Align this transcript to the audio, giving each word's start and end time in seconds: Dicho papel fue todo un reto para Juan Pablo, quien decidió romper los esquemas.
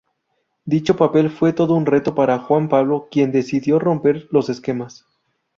Dicho 0.65 0.97
papel 0.97 1.29
fue 1.29 1.53
todo 1.53 1.75
un 1.75 1.85
reto 1.85 2.15
para 2.15 2.39
Juan 2.39 2.69
Pablo, 2.69 3.07
quien 3.11 3.31
decidió 3.31 3.77
romper 3.77 4.27
los 4.31 4.49
esquemas. 4.49 5.05